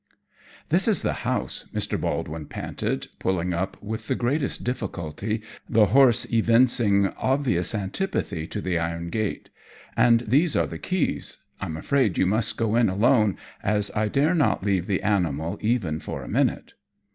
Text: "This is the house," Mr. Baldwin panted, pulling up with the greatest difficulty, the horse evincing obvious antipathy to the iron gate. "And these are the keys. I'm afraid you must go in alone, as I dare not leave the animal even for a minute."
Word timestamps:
"This 0.69 0.87
is 0.87 1.03
the 1.03 1.13
house," 1.29 1.65
Mr. 1.75 2.01
Baldwin 2.01 2.47
panted, 2.47 3.09
pulling 3.19 3.53
up 3.53 3.77
with 3.83 4.07
the 4.07 4.15
greatest 4.15 4.63
difficulty, 4.63 5.43
the 5.69 5.85
horse 5.93 6.25
evincing 6.33 7.13
obvious 7.17 7.75
antipathy 7.75 8.47
to 8.47 8.61
the 8.61 8.79
iron 8.79 9.11
gate. 9.11 9.51
"And 9.95 10.21
these 10.21 10.55
are 10.55 10.65
the 10.65 10.79
keys. 10.79 11.37
I'm 11.59 11.77
afraid 11.77 12.17
you 12.17 12.25
must 12.25 12.57
go 12.57 12.75
in 12.77 12.89
alone, 12.89 13.37
as 13.61 13.91
I 13.95 14.07
dare 14.07 14.33
not 14.33 14.63
leave 14.65 14.87
the 14.87 15.03
animal 15.03 15.59
even 15.61 15.99
for 15.99 16.23
a 16.23 16.27
minute." 16.27 16.73